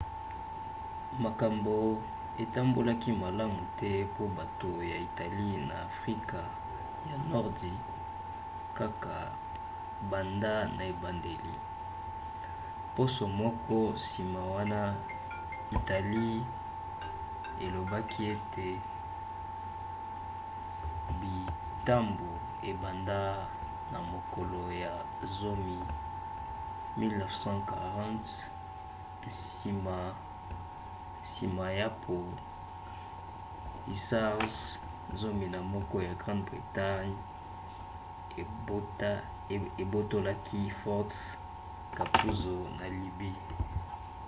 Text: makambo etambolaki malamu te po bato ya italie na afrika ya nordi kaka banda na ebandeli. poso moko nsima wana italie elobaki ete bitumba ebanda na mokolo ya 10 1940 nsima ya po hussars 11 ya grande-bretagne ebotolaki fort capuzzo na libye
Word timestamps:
makambo 1.23 1.75
etambolaki 2.43 3.09
malamu 3.23 3.61
te 3.79 3.91
po 4.15 4.23
bato 4.37 4.69
ya 4.91 4.97
italie 5.07 5.57
na 5.69 5.75
afrika 5.89 6.39
ya 7.09 7.15
nordi 7.31 7.73
kaka 8.77 9.15
banda 10.11 10.53
na 10.77 10.81
ebandeli. 10.93 11.53
poso 12.95 13.23
moko 13.39 13.77
nsima 13.97 14.41
wana 14.53 14.81
italie 15.77 16.35
elobaki 17.65 18.21
ete 18.35 18.67
bitumba 21.19 22.27
ebanda 22.69 23.19
na 23.91 23.97
mokolo 24.11 24.59
ya 24.83 24.93
10 25.43 25.55
1940 26.97 28.41
nsima 31.27 31.65
ya 31.79 31.87
po 32.01 32.15
hussars 33.87 34.55
11 35.13 36.03
ya 36.07 36.13
grande-bretagne 36.13 37.15
ebotolaki 39.81 40.61
fort 40.81 41.11
capuzzo 41.95 42.57
na 42.79 42.85
libye 42.95 43.33